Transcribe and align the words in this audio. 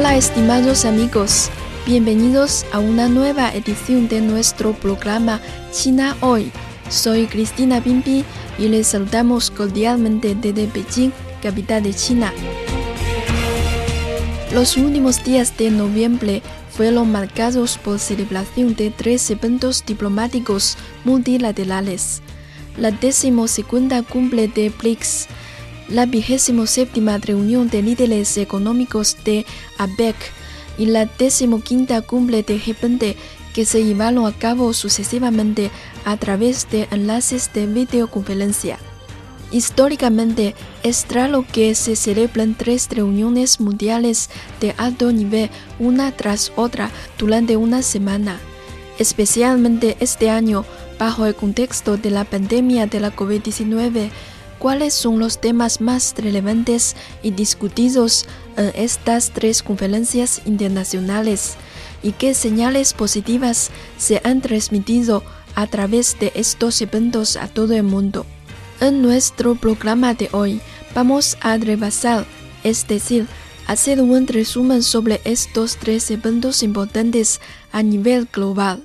Hola 0.00 0.16
estimados 0.16 0.86
amigos, 0.86 1.50
bienvenidos 1.84 2.64
a 2.72 2.78
una 2.78 3.06
nueva 3.06 3.54
edición 3.54 4.08
de 4.08 4.22
nuestro 4.22 4.72
programa 4.72 5.42
China 5.72 6.16
Hoy. 6.22 6.50
Soy 6.88 7.26
Cristina 7.26 7.82
Pimpi 7.82 8.24
y 8.58 8.68
les 8.68 8.86
saludamos 8.86 9.50
cordialmente 9.50 10.34
desde 10.34 10.68
Beijing, 10.68 11.10
capital 11.42 11.82
de 11.82 11.92
China. 11.92 12.32
Los 14.54 14.78
últimos 14.78 15.22
días 15.22 15.54
de 15.58 15.70
noviembre 15.70 16.40
fueron 16.70 17.12
marcados 17.12 17.76
por 17.76 17.98
celebración 17.98 18.74
de 18.74 18.88
tres 18.90 19.30
eventos 19.30 19.84
diplomáticos 19.84 20.78
multilaterales. 21.04 22.22
La 22.78 22.90
decimosegunda 22.90 24.02
cumbre 24.02 24.48
de 24.48 24.70
BRICS, 24.70 25.28
la 25.90 26.06
vigésimo 26.06 26.66
séptima 26.66 27.18
reunión 27.18 27.68
de 27.68 27.82
líderes 27.82 28.36
económicos 28.38 29.16
de 29.24 29.44
APEC 29.78 30.16
y 30.78 30.86
la 30.86 31.06
decimoquinta 31.06 32.00
cumbre 32.02 32.42
de 32.42 32.58
G20 32.58 33.16
que 33.52 33.64
se 33.64 33.84
llevaron 33.84 34.26
a 34.26 34.32
cabo 34.32 34.72
sucesivamente 34.72 35.70
a 36.04 36.16
través 36.16 36.70
de 36.70 36.86
enlaces 36.90 37.52
de 37.52 37.66
videoconferencia. 37.66 38.78
Históricamente, 39.50 40.54
es 40.84 41.04
raro 41.10 41.44
que 41.50 41.74
se 41.74 41.96
celebren 41.96 42.54
tres 42.54 42.88
reuniones 42.88 43.58
mundiales 43.58 44.30
de 44.60 44.74
alto 44.78 45.10
nivel 45.10 45.50
una 45.80 46.12
tras 46.12 46.52
otra 46.54 46.90
durante 47.18 47.56
una 47.56 47.82
semana, 47.82 48.38
especialmente 49.00 49.96
este 49.98 50.30
año 50.30 50.64
bajo 51.00 51.26
el 51.26 51.34
contexto 51.34 51.96
de 51.96 52.10
la 52.10 52.24
pandemia 52.24 52.86
de 52.86 53.00
la 53.00 53.14
COVID-19 53.14 54.10
cuáles 54.60 54.94
son 54.94 55.18
los 55.18 55.40
temas 55.40 55.80
más 55.80 56.14
relevantes 56.16 56.94
y 57.22 57.32
discutidos 57.32 58.26
en 58.56 58.70
estas 58.76 59.30
tres 59.30 59.62
conferencias 59.62 60.42
internacionales 60.44 61.56
y 62.02 62.12
qué 62.12 62.34
señales 62.34 62.92
positivas 62.92 63.70
se 63.98 64.20
han 64.22 64.40
transmitido 64.42 65.24
a 65.54 65.66
través 65.66 66.16
de 66.20 66.30
estos 66.36 66.80
eventos 66.82 67.36
a 67.36 67.48
todo 67.48 67.74
el 67.74 67.82
mundo. 67.82 68.26
En 68.80 69.02
nuestro 69.02 69.56
programa 69.56 70.14
de 70.14 70.28
hoy 70.32 70.60
vamos 70.94 71.36
a 71.40 71.56
repasar, 71.56 72.26
es 72.62 72.86
decir, 72.86 73.26
hacer 73.66 74.00
un 74.00 74.26
resumen 74.26 74.82
sobre 74.82 75.20
estos 75.24 75.76
tres 75.76 76.10
eventos 76.10 76.62
importantes 76.62 77.40
a 77.72 77.82
nivel 77.82 78.28
global. 78.30 78.84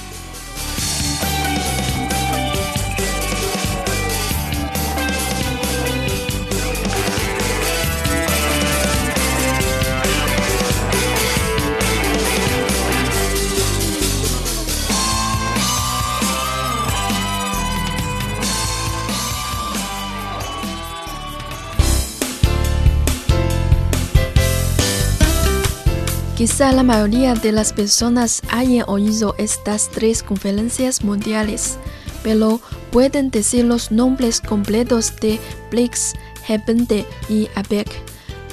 Quizá 26.41 26.71
la 26.71 26.81
mayoría 26.81 27.35
de 27.35 27.51
las 27.51 27.71
personas 27.71 28.41
hayan 28.49 28.85
oído 28.87 29.35
estas 29.37 29.91
tres 29.91 30.23
conferencias 30.23 31.03
mundiales, 31.03 31.77
pero 32.23 32.59
pueden 32.89 33.29
decir 33.29 33.63
los 33.63 33.91
nombres 33.91 34.41
completos 34.41 35.13
de 35.17 35.39
BRICS, 35.69 36.15
G20 36.47 37.05
y 37.29 37.47
APEC 37.53 37.87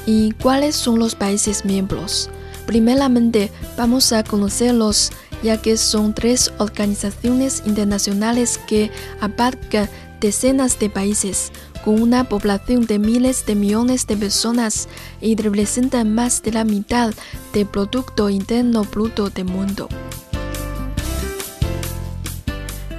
y 0.05 0.33
cuáles 0.33 0.77
son 0.77 0.99
los 0.99 1.15
países 1.15 1.65
miembros. 1.65 2.29
Primeramente, 2.67 3.51
vamos 3.79 4.13
a 4.13 4.23
conocerlos 4.23 5.11
ya 5.43 5.57
que 5.63 5.79
son 5.79 6.13
tres 6.13 6.53
organizaciones 6.59 7.63
internacionales 7.65 8.61
que 8.67 8.91
abarcan 9.23 9.89
decenas 10.21 10.79
de 10.79 10.91
países 10.91 11.53
con 11.89 12.03
una 12.03 12.25
población 12.25 12.85
de 12.85 12.99
miles 12.99 13.47
de 13.47 13.55
millones 13.55 14.07
de 14.07 14.15
personas 14.15 14.91
y 15.23 15.37
representan 15.37 16.15
más 16.15 16.43
de 16.43 16.53
la 16.53 16.65
mitad 16.65 17.15
del 17.55 17.65
Producto 17.65 18.29
Interno 18.29 18.85
Bruto 18.85 19.31
del 19.31 19.47
mundo. 19.47 19.89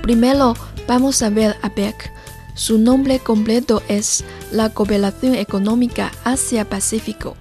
Primero, 0.02 0.56
vamos 0.88 1.22
a 1.22 1.30
ver 1.30 1.56
APEC. 1.62 2.12
Su 2.56 2.80
nombre 2.80 3.20
completo 3.20 3.84
es 3.90 4.24
la 4.52 4.74
Cooperación 4.74 5.36
Económica 5.36 6.12
Asia-Pacífico, 6.24 7.38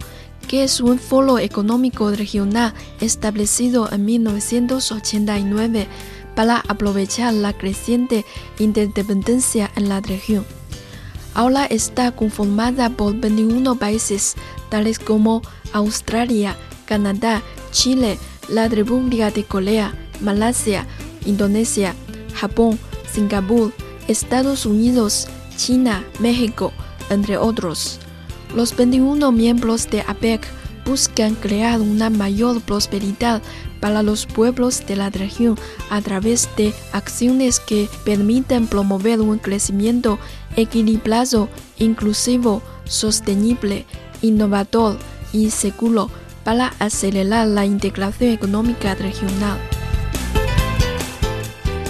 que 0.48 0.64
es 0.64 0.82
un 0.82 0.98
foro 0.98 1.38
económico 1.38 2.10
regional 2.10 2.74
establecido 3.00 3.90
en 3.90 4.04
1989 4.04 5.86
para 6.34 6.62
aprovechar 6.68 7.32
la 7.32 7.54
creciente 7.54 8.26
interdependencia 8.58 9.70
en 9.76 9.88
la 9.88 10.02
región. 10.02 10.44
Ahora 11.34 11.66
está 11.66 12.10
conformada 12.12 12.90
por 12.90 13.14
21 13.14 13.76
países, 13.76 14.34
tales 14.70 14.98
como 14.98 15.42
Australia, 15.72 16.56
Canadá, 16.86 17.42
Chile, 17.70 18.18
la 18.48 18.68
República 18.68 19.30
de 19.30 19.44
Corea, 19.44 19.94
Malasia, 20.20 20.86
Indonesia, 21.26 21.94
Japón, 22.34 22.78
Singapur, 23.12 23.72
Estados 24.08 24.66
Unidos, 24.66 25.28
China, 25.56 26.04
México, 26.18 26.72
entre 27.10 27.36
otros. 27.36 27.98
Los 28.54 28.74
21 28.74 29.30
miembros 29.32 29.88
de 29.90 30.00
APEC 30.00 30.46
buscan 30.88 31.34
crear 31.34 31.82
una 31.82 32.08
mayor 32.08 32.62
prosperidad 32.62 33.42
para 33.78 34.02
los 34.02 34.24
pueblos 34.24 34.84
de 34.86 34.96
la 34.96 35.10
región 35.10 35.56
a 35.90 36.00
través 36.00 36.48
de 36.56 36.72
acciones 36.92 37.60
que 37.60 37.88
permiten 38.04 38.66
promover 38.66 39.20
un 39.20 39.38
crecimiento 39.38 40.18
equilibrado, 40.56 41.48
inclusivo, 41.78 42.62
sostenible, 42.84 43.84
innovador 44.22 44.98
y 45.32 45.50
seguro 45.50 46.10
para 46.42 46.72
acelerar 46.78 47.46
la 47.46 47.66
integración 47.66 48.30
económica 48.30 48.94
regional. 48.94 49.58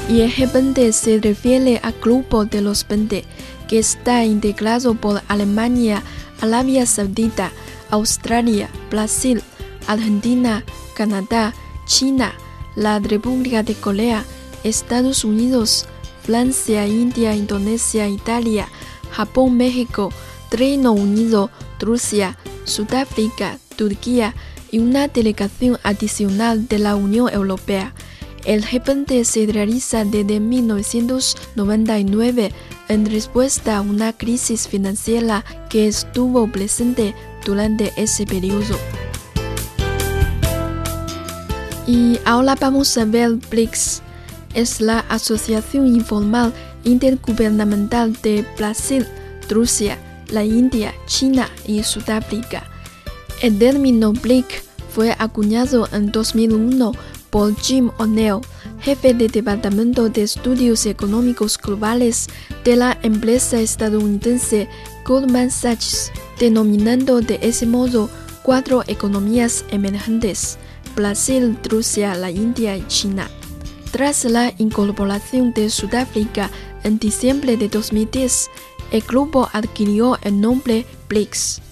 Y 0.08 0.22
el 0.22 0.32
G20 0.32 0.90
se 0.92 1.20
refiere 1.20 1.80
al 1.82 1.94
grupo 2.00 2.46
de 2.46 2.62
los 2.62 2.86
20 2.88 3.24
que 3.68 3.78
está 3.78 4.24
integrado 4.24 4.94
por 4.94 5.20
Alemania, 5.28 6.02
Arabia 6.40 6.86
Saudita, 6.86 7.52
Australia, 7.90 8.70
Brasil, 8.90 9.42
Argentina, 9.86 10.64
Canadá, 10.94 11.54
China, 11.84 12.32
la 12.74 12.98
República 12.98 13.62
de 13.62 13.74
Corea, 13.74 14.24
Estados 14.64 15.24
Unidos, 15.24 15.86
Francia, 16.22 16.86
India, 16.86 17.34
Indonesia, 17.34 18.08
Italia, 18.08 18.68
Japón, 19.10 19.56
México, 19.56 20.10
Reino 20.50 20.92
Unido, 20.92 21.50
Rusia, 21.80 22.38
Sudáfrica, 22.64 23.58
Turquía 23.76 24.34
y 24.70 24.78
una 24.78 25.08
delegación 25.08 25.78
adicional 25.82 26.68
de 26.68 26.78
la 26.78 26.96
Unión 26.96 27.32
Europea. 27.32 27.94
El 28.48 28.64
G20 28.64 29.22
se 29.24 29.46
realiza 29.46 30.04
desde 30.06 30.40
1999 30.40 32.50
en 32.88 33.04
respuesta 33.04 33.76
a 33.76 33.82
una 33.82 34.14
crisis 34.14 34.66
financiera 34.66 35.44
que 35.68 35.86
estuvo 35.86 36.50
presente 36.50 37.14
durante 37.44 37.92
ese 37.98 38.24
periodo. 38.24 38.78
Y 41.86 42.18
ahora 42.24 42.54
vamos 42.58 42.96
a 42.96 43.04
ver 43.04 43.32
BRICS. 43.50 44.00
Es 44.54 44.80
la 44.80 45.00
Asociación 45.10 45.86
Informal 45.86 46.54
Intergubernamental 46.84 48.14
de 48.22 48.46
Brasil, 48.56 49.06
Rusia, 49.50 49.98
la 50.30 50.46
India, 50.46 50.94
China 51.04 51.50
y 51.66 51.82
Sudáfrica. 51.82 52.64
El 53.42 53.58
término 53.58 54.14
BRIC 54.14 54.64
fue 54.88 55.14
acuñado 55.18 55.86
en 55.92 56.10
2001 56.10 56.92
por 57.30 57.54
Jim 57.56 57.90
O'Neill, 57.98 58.40
jefe 58.80 59.14
de 59.14 59.28
Departamento 59.28 60.08
de 60.08 60.22
Estudios 60.22 60.86
Económicos 60.86 61.58
Globales 61.58 62.28
de 62.64 62.76
la 62.76 62.98
empresa 63.02 63.60
estadounidense 63.60 64.68
Goldman 65.04 65.50
Sachs, 65.50 66.12
denominando 66.38 67.20
de 67.20 67.38
ese 67.42 67.66
modo 67.66 68.10
cuatro 68.42 68.82
economías 68.86 69.64
emergentes, 69.70 70.58
Brasil, 70.94 71.58
Rusia, 71.68 72.14
la 72.14 72.30
India 72.30 72.76
y 72.76 72.86
China. 72.86 73.30
Tras 73.90 74.24
la 74.24 74.52
incorporación 74.58 75.52
de 75.52 75.70
Sudáfrica 75.70 76.50
en 76.82 76.98
diciembre 76.98 77.56
de 77.56 77.68
2010, 77.68 78.50
el 78.90 79.02
grupo 79.02 79.48
adquirió 79.52 80.18
el 80.22 80.40
nombre 80.40 80.86
BRICS. 81.08 81.62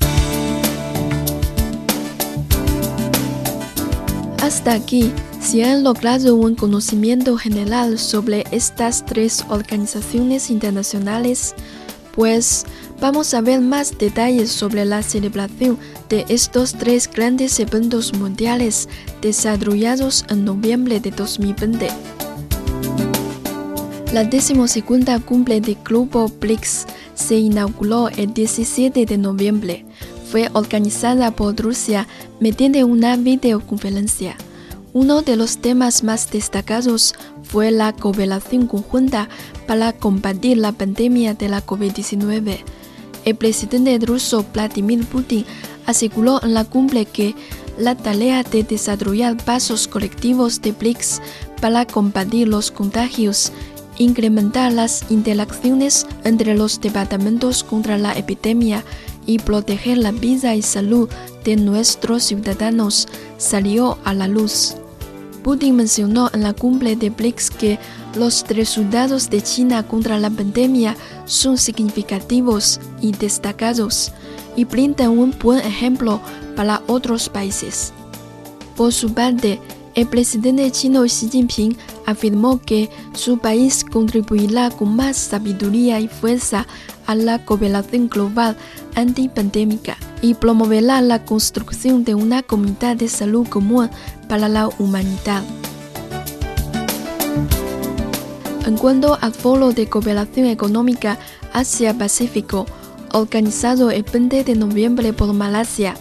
Hasta 4.42 4.74
aquí 4.74 5.12
se 5.46 5.62
han 5.62 5.84
logrado 5.84 6.34
un 6.34 6.56
conocimiento 6.56 7.36
general 7.36 8.00
sobre 8.00 8.42
estas 8.50 9.06
tres 9.06 9.44
organizaciones 9.48 10.50
internacionales, 10.50 11.54
pues 12.16 12.64
vamos 13.00 13.32
a 13.32 13.42
ver 13.42 13.60
más 13.60 13.96
detalles 13.96 14.50
sobre 14.50 14.84
la 14.84 15.04
celebración 15.04 15.78
de 16.08 16.24
estos 16.28 16.72
tres 16.72 17.08
grandes 17.08 17.60
eventos 17.60 18.12
mundiales 18.12 18.88
desarrollados 19.22 20.24
en 20.30 20.44
noviembre 20.44 20.98
de 20.98 21.12
2020. 21.12 21.90
La 24.12 24.24
decimosegunda 24.24 25.20
cumbre 25.20 25.60
del 25.60 25.76
Grupo 25.84 26.26
BRICS 26.40 26.86
se 27.14 27.36
inauguró 27.36 28.08
el 28.08 28.34
17 28.34 29.06
de 29.06 29.16
noviembre. 29.16 29.86
Fue 30.28 30.50
organizada 30.54 31.30
por 31.30 31.54
Rusia 31.54 32.08
mediante 32.40 32.82
una 32.82 33.16
videoconferencia. 33.16 34.36
Uno 34.98 35.20
de 35.20 35.36
los 35.36 35.58
temas 35.58 36.04
más 36.04 36.30
destacados 36.30 37.14
fue 37.42 37.70
la 37.70 37.92
cooperación 37.92 38.66
conjunta 38.66 39.28
para 39.66 39.92
combatir 39.92 40.56
la 40.56 40.72
pandemia 40.72 41.34
de 41.34 41.50
la 41.50 41.62
COVID-19. 41.66 42.60
El 43.26 43.34
presidente 43.36 43.98
ruso 43.98 44.46
Vladimir 44.54 45.04
Putin 45.04 45.44
aseguró 45.84 46.42
en 46.42 46.54
la 46.54 46.64
cumbre 46.64 47.04
que 47.04 47.34
la 47.76 47.94
tarea 47.94 48.42
de 48.42 48.62
desarrollar 48.62 49.36
pasos 49.36 49.86
colectivos 49.86 50.62
de 50.62 50.72
BRICS 50.72 51.20
para 51.60 51.84
combatir 51.84 52.48
los 52.48 52.70
contagios, 52.70 53.52
incrementar 53.98 54.72
las 54.72 55.10
interacciones 55.10 56.06
entre 56.24 56.56
los 56.56 56.80
departamentos 56.80 57.64
contra 57.64 57.98
la 57.98 58.16
epidemia 58.16 58.82
y 59.26 59.40
proteger 59.40 59.98
la 59.98 60.12
vida 60.12 60.54
y 60.54 60.62
salud 60.62 61.10
de 61.44 61.56
nuestros 61.56 62.22
ciudadanos 62.22 63.08
salió 63.36 63.98
a 64.02 64.14
la 64.14 64.26
luz. 64.26 64.74
Putin 65.46 65.76
mencionó 65.76 66.28
en 66.32 66.42
la 66.42 66.54
cumbre 66.54 66.96
de 66.96 67.10
BRICS 67.10 67.50
que 67.50 67.78
los 68.16 68.44
resultados 68.48 69.30
de 69.30 69.40
China 69.40 69.84
contra 69.84 70.18
la 70.18 70.28
pandemia 70.28 70.96
son 71.24 71.56
significativos 71.56 72.80
y 73.00 73.12
destacados 73.12 74.10
y 74.56 74.64
brindan 74.64 75.10
un 75.10 75.32
buen 75.40 75.60
ejemplo 75.60 76.20
para 76.56 76.82
otros 76.88 77.28
países. 77.28 77.92
Por 78.74 78.92
su 78.92 79.14
parte, 79.14 79.60
el 79.94 80.08
presidente 80.08 80.68
chino 80.72 81.04
Xi 81.04 81.28
Jinping 81.30 81.76
afirmó 82.06 82.60
que 82.60 82.90
su 83.12 83.38
país 83.38 83.84
contribuirá 83.84 84.72
con 84.72 84.96
más 84.96 85.16
sabiduría 85.16 86.00
y 86.00 86.08
fuerza 86.08 86.66
a 87.06 87.14
la 87.14 87.44
cooperación 87.44 88.08
global 88.08 88.56
antipandémica 88.96 89.95
y 90.26 90.34
promoverá 90.34 91.00
la 91.02 91.24
construcción 91.24 92.02
de 92.02 92.16
una 92.16 92.42
comunidad 92.42 92.96
de 92.96 93.08
salud 93.08 93.46
común 93.46 93.88
para 94.28 94.48
la 94.48 94.68
humanidad. 94.80 95.44
En 98.66 98.76
cuanto 98.76 99.16
al 99.20 99.32
Foro 99.32 99.70
de 99.70 99.88
Cooperación 99.88 100.46
Económica 100.46 101.16
Asia-Pacífico, 101.52 102.66
organizado 103.12 103.92
el 103.92 104.02
20 104.02 104.42
de 104.42 104.56
noviembre 104.56 105.12
por 105.12 105.32
Malasia, 105.32 105.94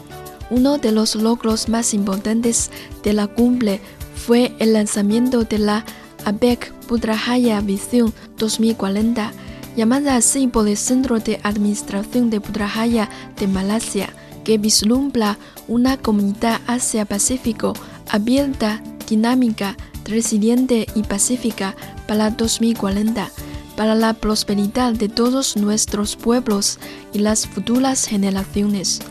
uno 0.50 0.80
de 0.80 0.92
los 0.92 1.14
logros 1.14 1.70
más 1.70 1.94
importantes 1.94 2.72
de 3.04 3.14
la 3.14 3.28
cumbre 3.28 3.80
fue 4.16 4.56
el 4.58 4.74
lanzamiento 4.74 5.44
de 5.44 5.60
la 5.60 5.86
APEC 6.26 6.74
Putrajaya 6.88 7.62
Visión 7.62 8.12
2040, 8.40 9.32
llamada 9.76 10.16
así 10.16 10.48
por 10.48 10.68
el 10.68 10.78
Centro 10.78 11.20
de 11.20 11.40
Administración 11.44 12.30
de 12.30 12.42
Putrajaya 12.42 13.10
de 13.38 13.48
Malasia, 13.48 14.10
que 14.44 14.58
vislumbra 14.58 15.38
una 15.68 15.98
comunidad 15.98 16.62
Asia-Pacífico 16.68 17.74
abierta, 18.10 18.82
dinámica, 19.08 19.76
resiliente 20.06 20.88
y 20.96 21.04
pacífica 21.04 21.76
para 22.08 22.30
2040, 22.30 23.30
para 23.76 23.96
la 23.96 24.14
prosperidad 24.14 24.94
de 24.94 25.10
todos 25.10 25.58
nuestros 25.58 26.16
pueblos 26.16 26.80
y 27.14 27.20
las 27.20 27.48
futuras 27.48 28.06
generaciones. 28.06 29.02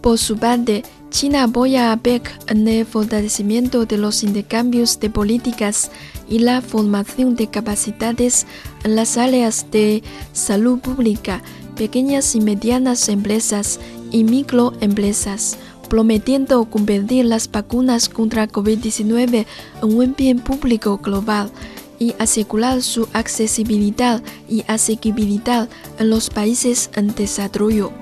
Por 0.00 0.18
su 0.18 0.36
parte, 0.36 0.82
China 1.10 1.44
apoya 1.44 1.90
a 1.90 1.92
APEC 1.92 2.32
en 2.48 2.66
el 2.66 2.86
fortalecimiento 2.86 3.84
de 3.84 3.98
los 3.98 4.24
intercambios 4.24 4.98
de 4.98 5.10
políticas 5.10 5.90
y 6.32 6.38
la 6.38 6.62
formación 6.62 7.36
de 7.36 7.48
capacidades 7.48 8.46
en 8.84 8.96
las 8.96 9.18
áreas 9.18 9.66
de 9.70 10.02
salud 10.32 10.78
pública, 10.78 11.42
pequeñas 11.76 12.34
y 12.34 12.40
medianas 12.40 13.10
empresas 13.10 13.78
y 14.10 14.24
microempresas 14.24 15.58
prometiendo 15.90 16.64
convertir 16.64 17.26
las 17.26 17.50
vacunas 17.50 18.08
contra 18.08 18.48
COVID-19 18.48 19.44
en 19.82 19.98
un 19.98 20.14
bien 20.16 20.38
público 20.38 20.96
global 20.96 21.50
y 21.98 22.14
asegurar 22.18 22.80
su 22.80 23.06
accesibilidad 23.12 24.22
y 24.48 24.64
asequibilidad 24.68 25.68
en 25.98 26.08
los 26.08 26.30
países 26.30 26.88
en 26.94 27.14
desarrollo. 27.14 27.92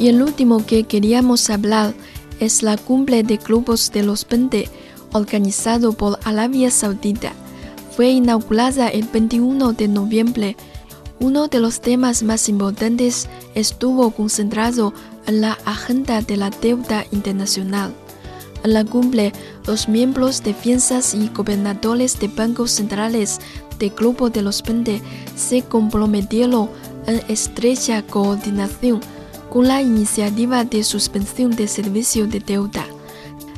Y 0.00 0.08
el 0.08 0.20
último 0.20 0.66
que 0.66 0.82
queríamos 0.82 1.48
hablar 1.48 1.94
es 2.40 2.62
la 2.62 2.76
cumbre 2.76 3.22
de 3.22 3.36
grupos 3.36 3.90
de 3.92 4.02
los 4.02 4.26
20 4.28 4.68
organizado 5.12 5.92
por 5.92 6.18
Arabia 6.24 6.70
Saudita. 6.70 7.32
Fue 7.96 8.10
inaugurada 8.10 8.88
el 8.88 9.04
21 9.04 9.72
de 9.74 9.88
noviembre 9.88 10.56
uno 11.22 11.46
de 11.46 11.60
los 11.60 11.80
temas 11.80 12.24
más 12.24 12.48
importantes 12.48 13.28
estuvo 13.54 14.10
concentrado 14.10 14.92
en 15.28 15.40
la 15.40 15.56
agenda 15.64 16.20
de 16.20 16.36
la 16.36 16.50
deuda 16.50 17.06
internacional. 17.12 17.94
En 18.64 18.74
la 18.74 18.84
cumbre, 18.84 19.32
los 19.64 19.88
miembros 19.88 20.42
de 20.42 20.52
fianzas 20.52 21.14
y 21.14 21.28
gobernadores 21.28 22.18
de 22.18 22.26
bancos 22.26 22.72
centrales 22.72 23.38
del 23.78 23.90
Grupo 23.90 24.30
de 24.30 24.42
los 24.42 24.64
20 24.64 25.00
se 25.36 25.62
comprometieron 25.62 26.68
en 27.06 27.22
estrecha 27.28 28.02
coordinación 28.02 29.00
con 29.52 29.68
la 29.68 29.82
iniciativa 29.82 30.64
de 30.64 30.82
suspensión 30.82 31.50
de 31.50 31.68
servicio 31.68 32.26
de 32.26 32.40
deuda. 32.40 32.86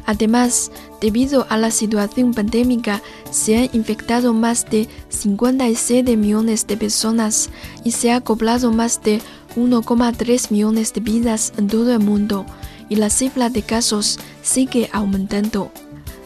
Además, 0.06 0.72
debido 1.00 1.46
a 1.50 1.56
la 1.56 1.70
situación 1.70 2.34
pandémica, 2.34 3.00
se 3.30 3.56
han 3.56 3.70
infectado 3.72 4.34
más 4.34 4.68
de 4.68 4.88
57 5.10 6.16
millones 6.16 6.66
de 6.66 6.76
personas 6.76 7.48
y 7.84 7.92
se 7.92 8.10
ha 8.10 8.20
cobrado 8.20 8.72
más 8.72 9.04
de 9.04 9.20
1,3 9.54 10.50
millones 10.50 10.92
de 10.92 11.00
vidas 11.00 11.52
en 11.58 11.68
todo 11.68 11.92
el 11.92 12.00
mundo, 12.00 12.44
y 12.88 12.96
la 12.96 13.08
cifra 13.08 13.48
de 13.48 13.62
casos 13.62 14.18
sigue 14.42 14.90
aumentando. 14.92 15.70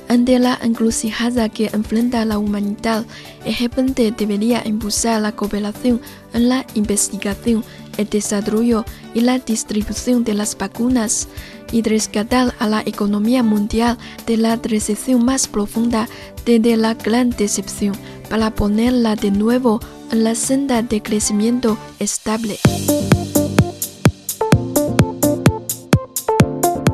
Ante 0.08 0.38
la 0.38 0.58
encrucijada 0.62 1.50
que 1.50 1.66
enfrenta 1.74 2.24
la 2.24 2.38
humanidad, 2.38 3.04
el 3.44 3.54
G20 3.54 4.16
debería 4.16 4.66
impulsar 4.66 5.20
la 5.20 5.32
cooperación 5.32 6.00
en 6.32 6.48
la 6.48 6.64
investigación, 6.74 7.62
el 7.98 8.08
desarrollo 8.08 8.84
y 9.12 9.20
la 9.20 9.38
distribución 9.38 10.24
de 10.24 10.32
las 10.32 10.56
vacunas 10.56 11.28
y 11.70 11.82
rescatar 11.82 12.54
a 12.58 12.66
la 12.66 12.80
economía 12.86 13.42
mundial 13.42 13.98
de 14.26 14.38
la 14.38 14.56
recesión 14.56 15.24
más 15.24 15.46
profunda 15.46 16.08
desde 16.46 16.78
la 16.78 16.94
gran 16.94 17.30
decepción 17.30 17.94
para 18.30 18.50
ponerla 18.54 19.16
de 19.16 19.30
nuevo 19.30 19.80
en 20.10 20.24
la 20.24 20.34
senda 20.34 20.82
de 20.82 21.02
crecimiento 21.02 21.76
estable. 21.98 22.58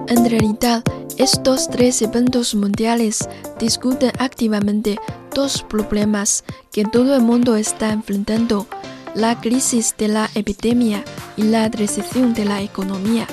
En 0.08 0.30
realidad, 0.30 0.82
estos 1.16 1.68
tres 1.70 2.02
eventos 2.02 2.54
mundiales 2.54 3.28
discuten 3.60 4.10
activamente 4.18 4.98
dos 5.34 5.62
problemas 5.62 6.44
que 6.72 6.84
todo 6.84 7.14
el 7.14 7.22
mundo 7.22 7.54
está 7.56 7.92
enfrentando 7.92 8.66
la 9.14 9.40
crisis 9.40 9.94
de 9.96 10.08
la 10.08 10.30
epidemia 10.34 11.04
y 11.36 11.42
la 11.44 11.68
recesión 11.68 12.34
de 12.34 12.44
la 12.44 12.62
economía. 12.62 13.26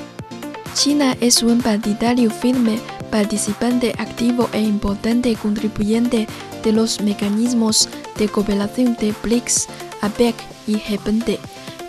China 0.74 1.18
es 1.20 1.44
un 1.44 1.62
partidario 1.62 2.30
firme, 2.30 2.80
participante 3.10 3.94
activo 3.98 4.50
e 4.54 4.62
importante 4.62 5.36
contribuyente 5.36 6.28
de 6.64 6.72
los 6.72 7.02
mecanismos 7.02 7.90
de 8.18 8.30
cooperación 8.30 8.96
de 9.00 9.14
BRICS, 9.22 9.68
APEC 10.02 10.36
y 10.68 10.76
G20. 10.76 11.40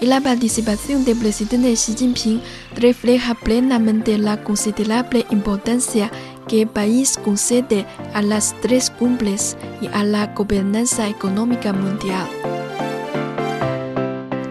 Y 0.01 0.07
la 0.07 0.21
participación 0.21 1.05
del 1.05 1.17
presidente 1.17 1.73
Xi 1.75 1.95
Jinping 1.97 2.41
refleja 2.75 3.35
plenamente 3.35 4.19
la 4.19 4.43
considerable 4.43 5.25
importancia 5.31 6.11
que 6.49 6.63
el 6.63 6.69
país 6.69 7.21
concede 7.23 7.87
a 8.13 8.21
las 8.21 8.53
tres 8.63 8.91
cumbres 8.91 9.57
y 9.81 9.87
a 9.87 10.03
la 10.03 10.35
gobernanza 10.35 11.09
económica 11.09 11.73
mundial. 11.73 12.27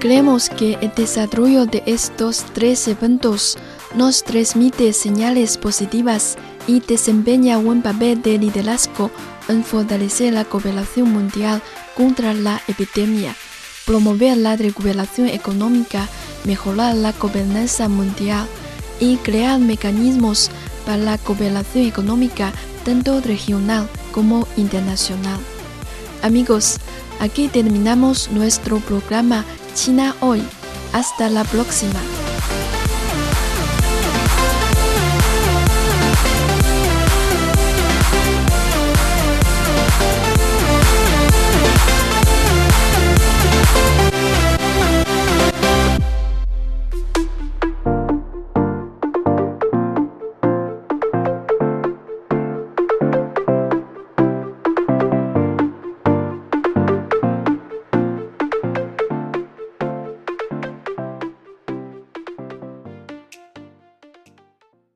Creemos 0.01 0.49
que 0.49 0.79
el 0.81 0.91
desarrollo 0.95 1.67
de 1.67 1.83
estos 1.85 2.43
tres 2.53 2.87
eventos 2.87 3.59
nos 3.93 4.23
transmite 4.23 4.93
señales 4.93 5.59
positivas 5.59 6.39
y 6.65 6.79
desempeña 6.79 7.59
un 7.59 7.83
papel 7.83 8.19
de 8.23 8.39
liderazgo 8.39 9.11
en 9.47 9.63
fortalecer 9.63 10.33
la 10.33 10.43
cooperación 10.43 11.13
mundial 11.13 11.61
contra 11.95 12.33
la 12.33 12.63
epidemia, 12.67 13.35
promover 13.85 14.37
la 14.37 14.55
recuperación 14.55 15.27
económica, 15.27 16.09
mejorar 16.45 16.95
la 16.95 17.11
gobernanza 17.11 17.87
mundial 17.87 18.47
y 18.99 19.17
crear 19.17 19.59
mecanismos 19.59 20.49
para 20.83 20.97
la 20.97 21.19
cooperación 21.19 21.85
económica 21.85 22.51
tanto 22.83 23.21
regional 23.21 23.87
como 24.11 24.47
internacional. 24.57 25.39
Amigos, 26.23 26.79
aquí 27.21 27.47
terminamos 27.47 28.29
nuestro 28.31 28.79
programa 28.79 29.45
China 29.75 30.15
Hoy. 30.19 30.43
Hasta 30.91 31.29
la 31.29 31.45
próxima. 31.45 32.20